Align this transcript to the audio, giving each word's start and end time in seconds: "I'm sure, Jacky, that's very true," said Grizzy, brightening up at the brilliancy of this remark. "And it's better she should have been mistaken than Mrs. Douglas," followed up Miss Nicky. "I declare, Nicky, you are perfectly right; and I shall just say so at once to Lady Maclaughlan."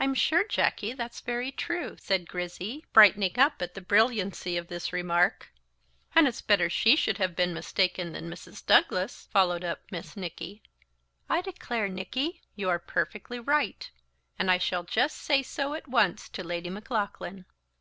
"I'm 0.00 0.14
sure, 0.14 0.42
Jacky, 0.44 0.94
that's 0.94 1.20
very 1.20 1.52
true," 1.52 1.96
said 2.00 2.28
Grizzy, 2.28 2.84
brightening 2.92 3.38
up 3.38 3.62
at 3.62 3.74
the 3.74 3.80
brilliancy 3.80 4.56
of 4.56 4.66
this 4.66 4.92
remark. 4.92 5.52
"And 6.12 6.26
it's 6.26 6.42
better 6.42 6.68
she 6.68 6.96
should 6.96 7.18
have 7.18 7.36
been 7.36 7.54
mistaken 7.54 8.10
than 8.12 8.28
Mrs. 8.28 8.66
Douglas," 8.66 9.28
followed 9.30 9.62
up 9.62 9.82
Miss 9.92 10.16
Nicky. 10.16 10.64
"I 11.28 11.40
declare, 11.40 11.86
Nicky, 11.88 12.42
you 12.56 12.68
are 12.68 12.80
perfectly 12.80 13.38
right; 13.38 13.88
and 14.40 14.50
I 14.50 14.58
shall 14.58 14.82
just 14.82 15.16
say 15.18 15.40
so 15.40 15.74
at 15.74 15.86
once 15.86 16.28
to 16.30 16.42
Lady 16.42 16.68
Maclaughlan." 16.68 17.44